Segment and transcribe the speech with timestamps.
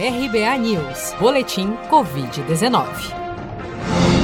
[0.00, 2.86] RBA News, Boletim Covid-19.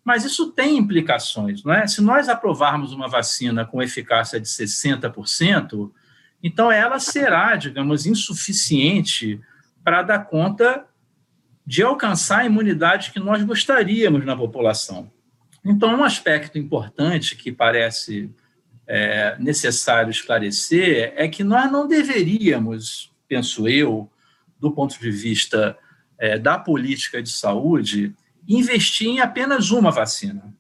[0.05, 1.86] Mas isso tem implicações, não é?
[1.86, 5.90] Se nós aprovarmos uma vacina com eficácia de 60%,
[6.42, 9.40] então ela será, digamos, insuficiente
[9.83, 10.84] para dar conta
[11.67, 15.11] de alcançar a imunidade que nós gostaríamos na população.
[15.64, 18.30] Então, um aspecto importante que parece
[18.86, 24.11] é, necessário esclarecer é que nós não deveríamos, penso eu,
[24.61, 25.78] do ponto de vista
[26.18, 28.14] é, da política de saúde,
[28.46, 30.55] investir em apenas uma vacina,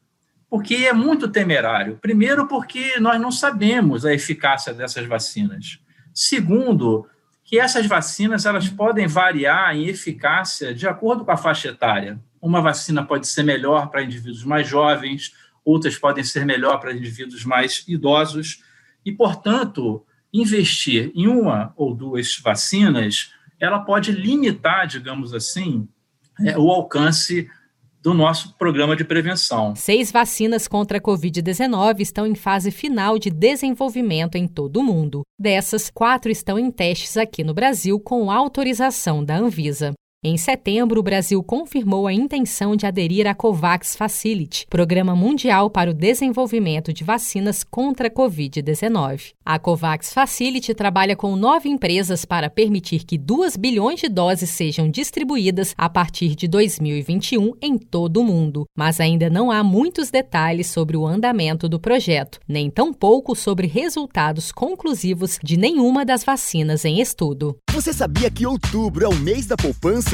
[0.48, 1.98] porque é muito temerário.
[2.00, 5.78] Primeiro, porque nós não sabemos a eficácia dessas vacinas.
[6.12, 7.06] Segundo,
[7.44, 12.18] que essas vacinas elas podem variar em eficácia de acordo com a faixa etária.
[12.40, 15.34] Uma vacina pode ser melhor para indivíduos mais jovens,
[15.64, 18.62] outras podem ser melhor para indivíduos mais idosos,
[19.04, 25.88] e, portanto, investir em uma ou duas vacinas, ela pode limitar, digamos assim,
[26.40, 27.48] é, o alcance
[28.04, 29.74] do nosso programa de prevenção.
[29.74, 35.22] Seis vacinas contra a Covid-19 estão em fase final de desenvolvimento em todo o mundo.
[35.40, 39.94] Dessas, quatro estão em testes aqui no Brasil com autorização da Anvisa.
[40.26, 45.90] Em setembro, o Brasil confirmou a intenção de aderir à COVAX Facility, Programa Mundial para
[45.90, 49.34] o Desenvolvimento de Vacinas contra a Covid-19.
[49.44, 54.88] A COVAX Facility trabalha com nove empresas para permitir que 2 bilhões de doses sejam
[54.88, 58.64] distribuídas a partir de 2021 em todo o mundo.
[58.74, 64.50] Mas ainda não há muitos detalhes sobre o andamento do projeto, nem tampouco sobre resultados
[64.50, 67.58] conclusivos de nenhuma das vacinas em estudo.
[67.74, 70.13] Você sabia que outubro é o mês da poupança?